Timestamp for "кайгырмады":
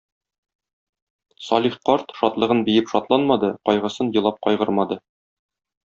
4.49-5.03